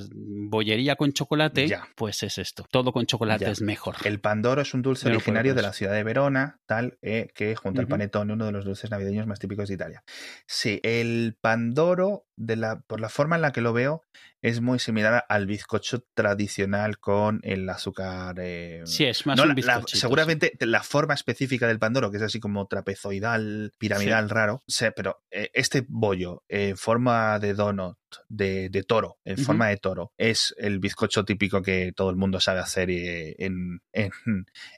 [0.48, 1.86] bollería con chocolate, Ya.
[1.96, 2.64] pues es esto.
[2.70, 3.50] Todo con chocolate Ya.
[3.50, 3.96] es mejor.
[4.04, 7.54] El pandoro es un dulce no originario de la ciudad de Verona, tal, eh, que
[7.56, 7.90] junto al Ujú.
[7.90, 10.02] panetone, uno de los dulces navideños más típicos de Italia.
[10.46, 14.02] Sí, el pandoro, de la, por la forma en la que lo veo,
[14.42, 18.36] es muy similar al bizcocho tradicional con el azúcar.
[18.40, 19.98] eh, Sí, es más no, un la- sí.
[19.98, 25.22] seguramente la forma específica del pandoro, que es así como trapezoidal, piramidal, raro, sé, pero
[25.30, 27.96] eh, este bollo en forma de donut,
[28.28, 32.40] de, de toro, en forma de toro, es el bizcocho típico que todo el mundo
[32.40, 34.10] sabe hacer eh, en, en,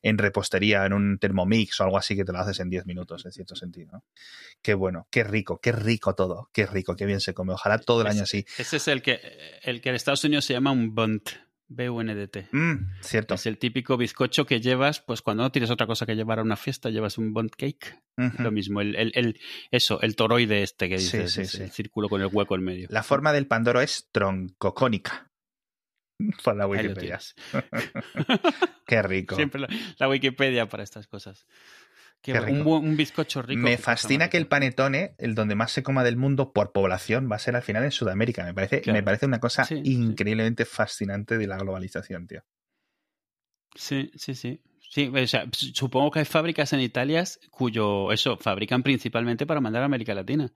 [0.03, 3.25] en repostería, en un Thermomix o algo así que te lo haces en 10 minutos,
[3.25, 3.91] en cierto sentido.
[3.93, 4.05] ¿no?
[4.61, 7.55] Qué bueno, qué rico, qué rico todo, qué rico, qué bien se come.
[7.55, 8.45] Ojalá todo el año así.
[8.59, 9.21] Ese es el que,
[9.63, 11.31] el que en Estados Unidos se llama un bunt.
[11.75, 12.49] B-U-N-D-T.
[12.53, 13.35] Mm, cierto.
[13.35, 16.43] Es el típico bizcocho que llevas, pues cuando no tienes otra cosa que llevar a
[16.43, 18.01] una fiesta, llevas un bunt cake.
[18.39, 21.69] Lo mismo, el, el, el- eso, el toroide este que dices, sí, sí.
[21.69, 22.89] círculo con el hueco en medio.
[22.91, 25.31] La forma del pandoro es troncocónica.
[26.45, 27.19] Por la Wikipedia.
[28.87, 29.35] Qué rico.
[29.37, 31.47] Siempre la, la Wikipedia para estas cosas.
[32.23, 33.61] Qué Qué bueno, un, bizcocho rico.
[33.61, 37.35] Me fascina que el panetone, el donde más se coma del mundo por población, va
[37.37, 38.45] a ser al final en Sudamérica.
[38.45, 38.97] Me parece, Claro.
[38.97, 39.93] me parece una cosa Sí, sí.
[39.93, 42.45] increíblemente fascinante de la globalización, tío.
[43.75, 44.61] Sí, sí, sí.
[44.89, 49.83] Sí, o sea, supongo que hay fábricas en Italia cuyo, eso, fabrican principalmente para mandar
[49.83, 50.53] a América Latina.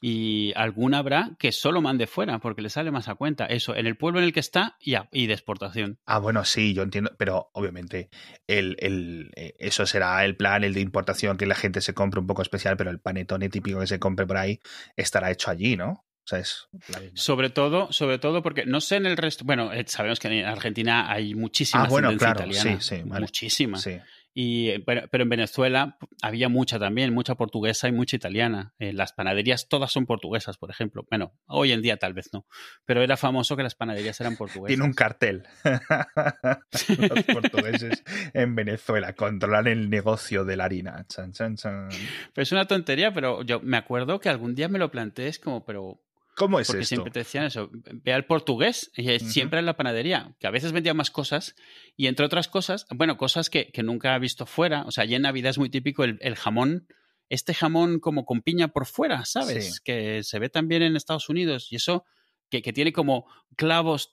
[0.00, 3.44] Y alguna habrá que solo mande fuera, porque le sale más a cuenta.
[3.46, 5.98] Eso, en el pueblo en el que está y, a- y de exportación.
[6.06, 8.08] Ah, bueno, sí, yo entiendo, pero obviamente
[8.46, 12.20] el, el, eh, eso será el plan, el de importación, que la gente se compre
[12.20, 14.60] un poco especial, pero el panetone típico que se compre por ahí
[14.96, 16.06] estará hecho allí, ¿no?
[16.22, 16.68] O sea, es.
[17.14, 19.44] Sobre todo, sobre todo porque no sé en el resto.
[19.44, 22.80] Bueno, eh, sabemos que en Argentina hay muchísima Ah, bueno, claro, italiana.
[22.80, 23.22] sí, sí, vale.
[23.22, 23.78] Muchísima.
[23.78, 23.98] Sí.
[24.32, 28.74] Y, eh, pero, pero en Venezuela había mucha también, mucha portuguesa y mucha italiana.
[28.78, 31.04] Eh, las panaderías todas son portuguesas, por ejemplo.
[31.10, 32.46] Bueno, hoy en día tal vez no,
[32.84, 34.68] pero era famoso que las panaderías eran portuguesas.
[34.68, 35.44] Tiene un cartel.
[37.10, 41.04] Los portugueses en Venezuela controlan el negocio de la harina.
[41.08, 41.88] Chan, chan, chan.
[42.32, 45.38] Pero es una tontería, pero yo me acuerdo que algún día me lo planteé, es
[45.38, 46.00] como, pero
[46.40, 46.94] ¿Cómo es porque esto?
[46.94, 49.30] siempre te decían eso, ve al portugués y es Ujú.
[49.30, 51.54] siempre en la panadería, que a veces vendía más cosas
[51.98, 55.14] y entre otras cosas, bueno, cosas que, que nunca he visto fuera, o sea, allí
[55.14, 56.88] en Navidad es muy típico el, el jamón,
[57.28, 59.74] este jamón como con piña por fuera, ¿sabes?
[59.74, 59.80] Sí.
[59.84, 62.04] Que se ve también en Estados Unidos y eso
[62.48, 63.26] que, que tiene como
[63.56, 64.10] clavos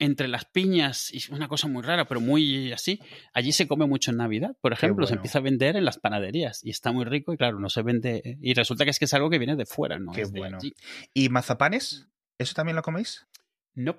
[0.00, 3.00] entre las piñas y es una cosa muy rara, pero muy así.
[3.32, 6.64] Allí se come mucho en Navidad, por ejemplo, se empieza a vender en las panaderías
[6.64, 9.14] y está muy rico y claro, no se vende y resulta que es que es
[9.14, 10.12] algo que viene de fuera, ¿no?
[10.12, 10.56] Qué es bueno.
[10.56, 10.74] allí.
[11.14, 12.08] ¿Y mazapanes?
[12.38, 13.26] ¿Eso también lo coméis?
[13.74, 13.96] No.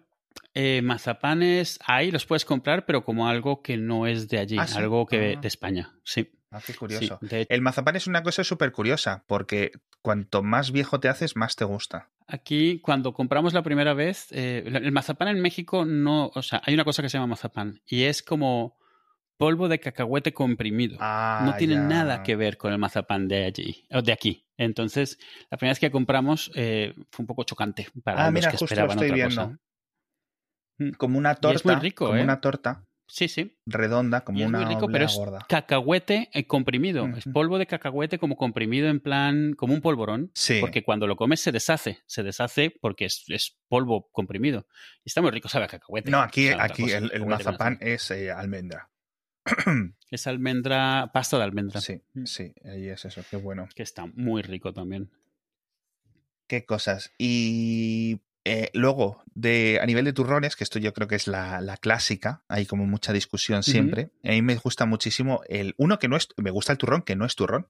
[0.53, 4.67] Eh, mazapanes ahí los puedes comprar, pero como algo que no es de allí, Ah,
[4.67, 4.77] ¿sí?
[4.77, 5.39] algo que Ah.
[5.41, 5.93] de España.
[6.03, 6.29] Sí.
[6.51, 6.77] Ah, qué sí.
[6.79, 7.17] curioso.
[7.21, 11.55] De- El mazapán es una cosa súper curiosa, porque cuanto más viejo te haces, más
[11.55, 12.09] te gusta.
[12.27, 16.73] Aquí, cuando compramos la primera vez, eh, el mazapán en México no, o sea, hay
[16.73, 18.77] una cosa que se llama mazapán y es como
[19.37, 20.97] polvo de cacahuete comprimido.
[20.99, 21.81] Ah, no tiene ya.
[21.81, 24.45] nada que ver con el mazapán de allí, o de aquí.
[24.57, 25.17] Entonces,
[25.49, 28.57] la primera vez que compramos eh, fue un poco chocante para Ah, los mira, que
[28.57, 29.45] justo lo esperaban estoy otra viendo.
[29.51, 29.59] cosa.
[30.97, 31.55] Como una torta.
[31.57, 32.23] es muy rico, como ¿eh?
[32.23, 33.57] una torta Sí, sí.
[33.65, 35.45] redonda, como Y es una muy rico, pero es gorda.
[35.49, 37.05] cacahuete eh, comprimido.
[37.17, 40.31] Es polvo de cacahuete como comprimido en plan, como un polvorón.
[40.33, 40.59] Sí.
[40.61, 41.99] Porque cuando lo comes se deshace.
[42.05, 44.65] Se deshace porque es, es polvo comprimido.
[45.03, 46.09] Y está muy rico, sabe a cacahuete.
[46.09, 48.89] No, aquí, aquí cosa, el, mazapán es eh, almendra.
[50.11, 51.79] Es almendra, pasta de almendra.
[51.79, 53.69] sí, sí, ahí es eso, qué bueno.
[53.73, 55.09] Que está muy rico también.
[56.47, 57.13] Qué cosas.
[57.17, 61.62] Y eh, luego, de, a nivel de turrones, que esto yo creo que es la,
[61.62, 64.12] la clásica, hay como mucha discusión siempre.
[64.23, 65.75] A mí me gusta muchísimo el.
[65.77, 66.30] Uno que no es.
[66.38, 67.69] Me gusta el turrón, que no es turrón.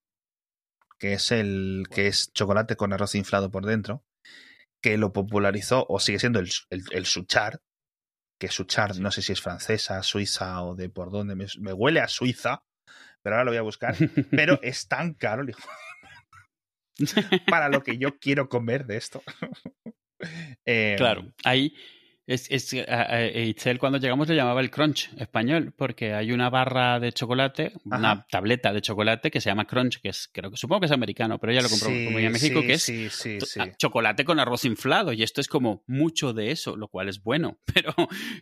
[0.98, 1.88] Que es el.
[1.92, 4.06] que es chocolate con arroz inflado por dentro.
[4.82, 7.60] Que lo popularizó, o sigue siendo el, el, el Suchard.
[8.40, 11.36] Que Suchard, no sé si es francesa, suiza o de por dónde.
[11.36, 12.64] Me, me huele a Suiza.
[13.22, 13.96] Pero ahora lo voy a buscar.
[14.32, 15.60] Pero es tan caro, hijo
[17.48, 19.22] para lo que yo quiero comer de esto.
[20.66, 21.74] Eh, Claro, ahí
[22.34, 26.50] es, es, a- a- Itzel cuando llegamos le llamaba el crunch español, porque hay una
[26.50, 30.58] barra de chocolate, una tableta de chocolate que se llama crunch, que es, creo que
[30.58, 32.84] supongo que es americano, pero ella lo compró sí, como en México, sí, que es
[32.84, 33.60] Sí, sí, to- sí.
[33.60, 37.22] a- chocolate con arroz inflado, y esto es como mucho de eso, lo cual es
[37.22, 37.94] bueno, pero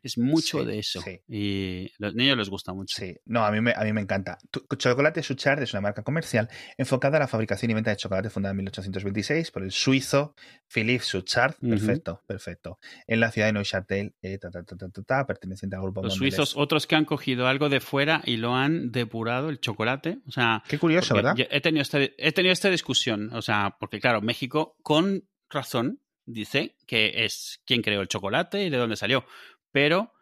[0.04, 1.04] es mucho de eso.
[1.28, 2.96] Y a los niños les gusta mucho.
[2.98, 4.38] Sí, no, a mí me, a mí me encanta.
[4.78, 8.52] Chocolate Suchard es una marca comercial enfocada a la fabricación y venta de chocolate fundada
[8.52, 10.36] en 1826 por el suizo
[10.68, 11.56] Philippe Suchard.
[11.60, 12.80] Perfecto, perfecto.
[13.08, 16.02] En la ciudad de Neuchâtel, eh, ta, ta, ta, ta, ta, ta, perteneciente al grupo
[16.02, 16.36] Los Mondelez.
[16.36, 20.20] suizos, otros que han cogido algo de fuera y lo han depurado, el chocolate.
[20.28, 21.36] O sea, Qué curioso, ¿verdad?
[21.38, 26.76] He tenido, este- he tenido esta discusión, o sea, porque claro, México con razón dice
[26.86, 29.26] que es quien creó el chocolate y de dónde salió,
[29.72, 30.14] pero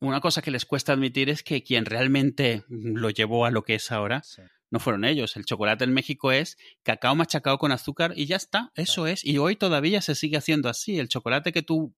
[0.00, 3.76] una cosa que les cuesta admitir es que quien realmente lo llevó a lo que
[3.76, 4.42] es ahora Sí.
[4.70, 5.36] no fueron ellos.
[5.36, 9.24] El chocolate en México es cacao machacado con azúcar y ya está, eso es.
[9.24, 10.98] Y hoy todavía se sigue haciendo así.
[10.98, 11.94] El chocolate que tú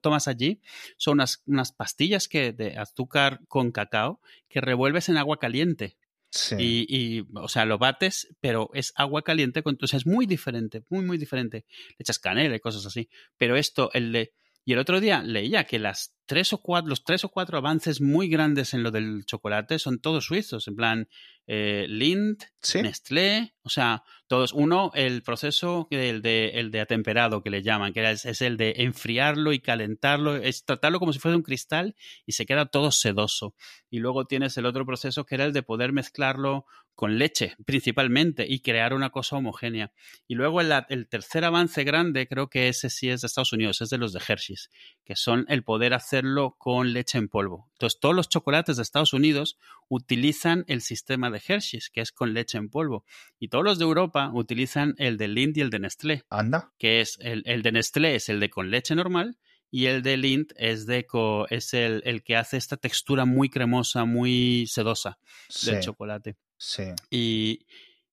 [0.00, 0.60] tomas allí
[0.96, 5.96] son unas, unas pastillas que, de azúcar con cacao que revuelves en agua caliente.
[6.30, 6.56] Sí.
[6.58, 10.26] Y, y, o sea, lo bates, pero es agua caliente, con, o sea, es muy
[10.26, 11.64] diferente, muy, muy diferente.
[11.90, 13.08] Le echas canela y cosas así.
[13.36, 14.34] Pero esto, el de...
[14.64, 18.00] Y el otro día leía que las tres o cuatro, los tres o cuatro avances
[18.00, 21.08] muy grandes en lo del chocolate son todos suizos, en plan
[21.46, 22.82] eh, Lind, Sí.
[22.82, 24.52] Nestlé, o sea, todos.
[24.52, 28.56] Uno, el proceso, el de, el de atemperado que le llaman, que es, es el
[28.56, 31.94] de enfriarlo y calentarlo, es tratarlo como si fuese un cristal
[32.26, 33.54] y se queda todo sedoso.
[33.88, 38.46] Y luego tienes el otro proceso que era el de poder mezclarlo con leche, principalmente,
[38.48, 39.92] y crear una cosa homogénea.
[40.26, 43.80] Y luego el, el tercer avance grande, creo que ese sí es de Estados Unidos,
[43.82, 44.70] es de los de Hershey's,
[45.04, 47.68] que son el poder hacerlo con leche en polvo.
[47.72, 52.32] Entonces, todos los chocolates de Estados Unidos utilizan el sistema de Hershey's, que es con
[52.34, 53.04] leche en polvo.
[53.38, 56.72] Y todos los de Europa utilizan el de Lindt y el de Nestlé, Anda.
[56.78, 59.38] que es el, el de Nestlé es el de con leche normal
[59.70, 63.48] y el de Lindt es, de co- es el, el que hace esta textura muy
[63.50, 65.70] cremosa, muy sedosa Sí.
[65.70, 66.36] del chocolate.
[66.56, 66.84] Sí.
[67.10, 67.66] Y,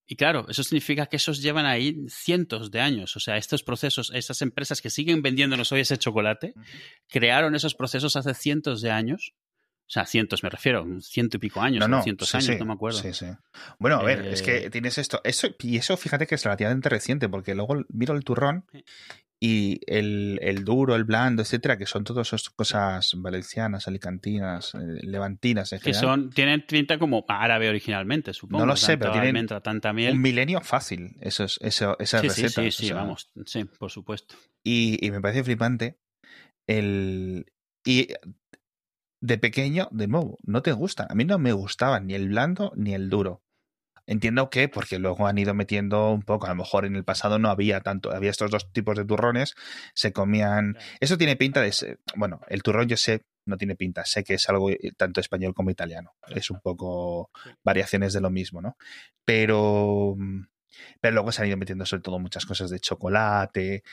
[0.05, 3.15] y claro, eso significa que esos llevan ahí cientos de años.
[3.15, 6.53] O sea, estos procesos, esas empresas que siguen vendiéndonos hoy ese chocolate,
[7.07, 9.33] crearon esos procesos hace cientos de años.
[9.85, 12.03] O sea, cientos me refiero, ciento y pico años, No, o no.
[12.03, 12.99] cientos sí, años, sí, no me acuerdo.
[12.99, 13.25] Sí, sí.
[13.79, 15.49] Bueno, a ver, es Eh, que tienes esto, eso.
[15.59, 18.65] Y eso, fíjate que es relativamente reciente, porque luego miro el turrón
[19.45, 24.79] y el, el duro, el blando, etcétera, que son todas esas cosas valencianas, alicantinas, eh,
[25.01, 26.01] levantinas en Que general.
[26.01, 28.59] son, tienen pinta como árabe originalmente, supongo.
[28.63, 30.13] No lo sé, pero tienen almendra, tanta miel.
[30.13, 32.53] Un milenio fácil, esos, esas Sí, sí, recetas.
[32.53, 33.31] sí, sí, sea, vamos.
[33.45, 34.35] Sí, por supuesto.
[34.63, 35.99] Y, y me parece flipante
[36.65, 37.45] el.
[37.85, 38.07] Y
[39.21, 41.07] de pequeño, de nuevo, no te gustan.
[41.09, 43.42] A mí no me gustaban ni el blando ni el duro.
[44.05, 47.39] Entiendo que, porque luego han ido metiendo un poco, a lo mejor en el pasado
[47.39, 49.55] no había tanto, había estos dos tipos de turrones,
[49.93, 50.77] se comían.
[50.99, 51.71] Eso tiene pinta de.
[51.71, 55.21] ser- Bueno, el turrón yo sé, no tiene pinta, sé que es algo eh, tanto
[55.21, 56.11] español como italiano.
[56.27, 57.29] Es un poco
[57.63, 58.75] variaciones de lo mismo, ¿no?
[59.25, 60.15] Pero.
[60.99, 63.83] Pero luego se han ido metiendo sobre todo muchas cosas de chocolate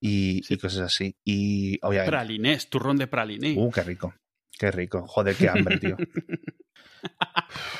[0.00, 0.54] y, Sí.
[0.54, 1.14] y cosas así.
[1.22, 2.10] Y obviamente.
[2.10, 3.54] Pralinés, turrón de praliné.
[3.58, 4.14] Uh, qué rico.
[4.58, 5.06] Qué rico.
[5.06, 5.96] Joder, qué hambre, tío.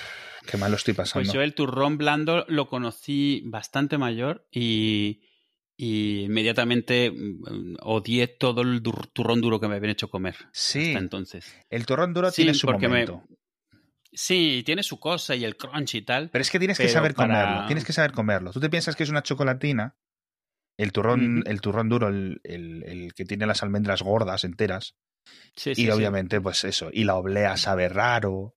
[0.50, 1.24] Qué mal lo estoy pasando.
[1.24, 5.22] Pues yo el turrón blando lo conocí bastante mayor y,
[5.76, 10.88] y inmediatamente mm, odié todo el dur- turrón duro que me habían hecho comer sí,
[10.88, 11.54] hasta entonces.
[11.70, 13.22] el turrón duro Sí, tiene su porque me- momento.
[14.12, 16.30] Sí, tiene su cosa y el crunch y tal.
[16.30, 17.66] Pero es que tienes que saber para- comerlo.
[17.66, 18.50] Tienes que saber comerlo.
[18.50, 19.96] Tú te piensas que es una chocolatina.
[20.76, 24.96] El turrón, el turrón duro, el, el- el que tiene las almendras gordas enteras.
[25.54, 25.90] Sí, y sí, sí.
[25.90, 26.88] obviamente, pues eso.
[26.92, 28.56] Y la oblea sabe raro.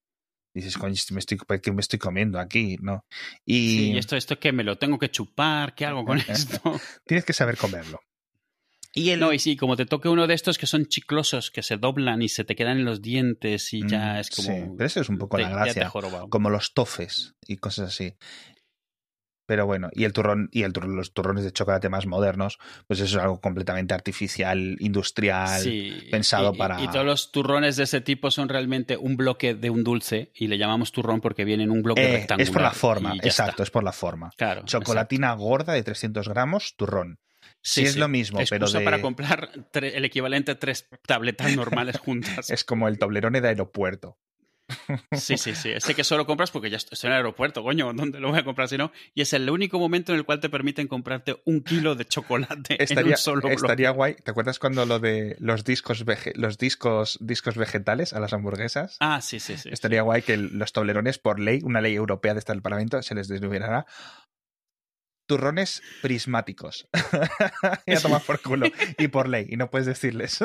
[0.53, 2.77] Dices, coño, me estoy, ¿qué me estoy comiendo aquí?
[2.81, 3.05] ¿no?
[3.45, 6.79] Y, Sí, esto, esto que me lo tengo que chupar, ¿qué hago con esto?
[7.05, 7.99] tienes que saber comerlo.
[8.95, 11.63] Y el, No, y sí, como te toque uno de estos que son chiclosos, que
[11.63, 14.47] se doblan y se te quedan en los dientes y ya Mm, es como...
[14.49, 15.89] sí, pero eso es un poco te- la gracia.
[15.89, 16.29] jorobado.
[16.29, 18.13] como los tofes y cosas así.
[19.45, 23.01] Pero bueno, y el turrón, y el turrón, los turrones de chocolate más modernos, pues
[23.01, 25.59] eso es algo completamente artificial, industrial.
[25.61, 29.53] Sí, pensado y- para- Y todos los turrones de ese tipo son realmente un bloque
[29.53, 32.41] de un dulce y le llamamos turrón porque viene en un bloque Eh, rectangular.
[32.47, 33.63] es por la forma, exacto, está.
[33.63, 34.31] es por la forma.
[34.37, 34.63] Claro.
[34.65, 37.19] Chocolatina gorda de 300 gramos, turrón.
[37.61, 37.99] Sí, Sí, es sí.
[37.99, 42.49] lo mismo, pero de- para comprar el equivalente a tres tabletas normales juntas.
[42.49, 44.17] es como el toblerone de aeropuerto.
[45.11, 45.71] Sí, sí, sí.
[45.71, 48.43] Ese que solo compras porque ya estoy en el aeropuerto, coño, ¿dónde lo voy a
[48.43, 48.91] comprar si no?
[49.13, 52.75] Y es el único momento en el cual te permiten comprarte un kilo de chocolate
[52.75, 53.55] en Estaría, un solo bloque.
[53.55, 54.15] estaría guay.
[54.15, 56.03] ¿Te acuerdas cuando lo de los discos
[56.35, 58.97] los discos discos vegetales a las hamburguesas?
[58.99, 59.69] Ah, sí, sí, sí.
[59.71, 63.15] Estaría guay que los toblerones, por ley, una ley europea de esta del Parlamento, se
[63.15, 63.85] les denominará
[65.27, 66.87] turrones prismáticos.
[67.85, 68.67] y a tomar por culo.
[68.97, 69.47] Y por ley.
[69.49, 70.43] Y no puedes decirles.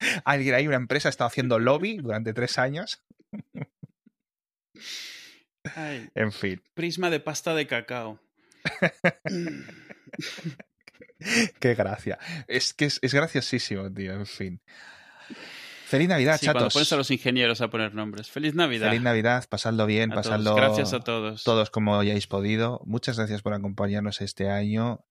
[0.24, 3.02] Alguien hay una empresa ha estado haciendo lobby durante tres años.
[5.74, 6.62] Ay, En fin.
[6.74, 8.20] prisma de pasta de cacao.
[11.60, 12.18] Qué gracia.
[12.48, 14.14] Es que es, es graciosísimo, tío.
[14.14, 14.62] En fin.
[15.86, 18.30] Feliz Navidad, Sí, cuando pones a los ingenieros a poner nombres.
[18.30, 18.88] Feliz Navidad.
[18.88, 20.26] Feliz Navidad, pasadlo bien, a todos.
[20.28, 21.42] pasadlo Gracias a todos.
[21.42, 22.80] todos como hayáis podido.
[22.86, 25.04] Muchas gracias por acompañarnos este año.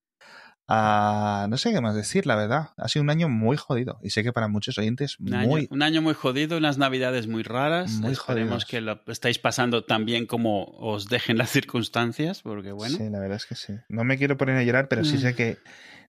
[0.72, 2.68] Ah, no sé qué más decir, la verdad.
[2.76, 3.98] Ha sido un año muy jodido.
[4.04, 5.66] Y sé que para muchos oyentes, Un año, muy.
[5.70, 7.90] un año muy jodido, unas navidades muy raras.
[7.94, 12.96] Muy Esperemos que lo estáis pasando tan bien como os dejen las circunstancias, porque bueno.
[12.96, 13.74] Sí, la verdad es que sí.
[13.88, 15.20] No me quiero poner a llorar, pero sí Mm.
[15.20, 15.58] sé que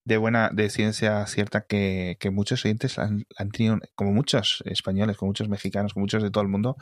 [0.05, 5.17] de buena, de ciencia cierta que, que muchos oyentes han, han tenido, como muchos españoles,
[5.17, 6.75] como muchos mexicanos, como muchos de todo el mundo,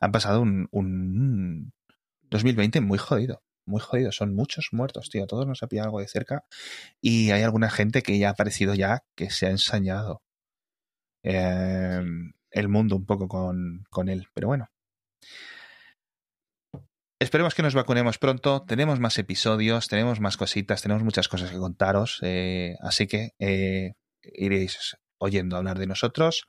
[0.00, 1.72] han pasado un, un
[2.30, 3.42] 2020 muy jodido.
[3.66, 4.12] Muy jodido.
[4.12, 5.26] Son muchos muertos, tío.
[5.26, 6.44] Todos nos ha pillado algo de cerca.
[7.00, 10.22] Y hay alguna gente que ya ha aparecido ya que se ha ensañado
[11.22, 12.02] eh,
[12.50, 14.28] el mundo un poco con, con él.
[14.32, 14.68] Pero bueno.
[17.18, 18.64] Esperemos que nos vacunemos pronto.
[18.66, 22.20] Tenemos más episodios, tenemos más cositas, tenemos muchas cosas que contaros.
[22.22, 26.48] eh, así que eh, iréis oyendo hablar de nosotros.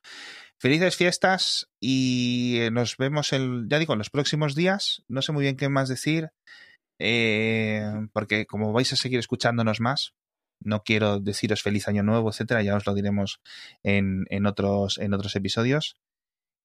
[0.60, 5.04] Felices fiestas y eh, nos vemos el, ya digo, en los próximos días.
[5.08, 6.32] No sé muy bien qué más decir,
[7.00, 7.84] eh,
[8.14, 10.14] porque como vais a seguir escuchándonos más,
[10.60, 12.64] no quiero deciros feliz año nuevo, etcétera.
[12.64, 13.42] Ya os lo diremos
[13.84, 15.98] en, en otros, en otros episodios.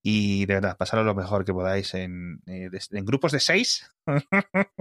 [0.04, 3.88] Y de verdad, pasaros lo mejor que podáis en, eh, de- en grupos de seis.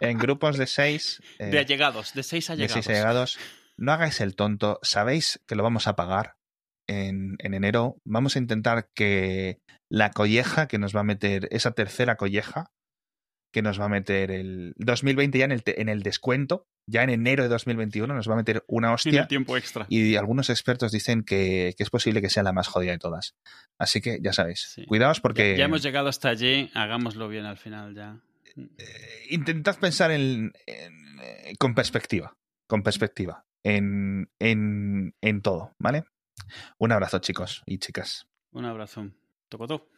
[0.00, 1.20] en grupos de seis.
[1.38, 2.72] eh, De allegados, de seis de allegados.
[2.84, 3.38] seis allegados.
[3.76, 4.78] No hagáis el tonto.
[4.82, 6.36] Sabéis que lo vamos a pagar
[6.88, 7.96] en, en enero.
[8.04, 12.72] Vamos a intentar que la colleja que nos va a meter, esa tercera colleja
[13.56, 17.08] que nos va a meter el 2020 ya en el, en el descuento, ya en
[17.08, 19.26] enero de 2021 nos va a meter una el hostia.
[19.28, 19.86] tiempo extra.
[19.88, 23.34] Y algunos expertos dicen que, que es posible que sea la más jodida de todas.
[23.78, 24.84] Así que ya sabéis, Sí.
[24.84, 28.20] cuidaos porque Ya, ya hemos llegado hasta allí, hagámoslo bien al final ya.
[28.56, 32.36] eh, intentad pensar en, en- eh, con perspectiva,
[32.68, 36.04] con perspectiva, en, en, en todo, ¿vale?
[36.76, 38.26] Un abrazo chicos y chicas.
[38.52, 39.10] Un abrazo.
[39.48, 39.88] Tocotó.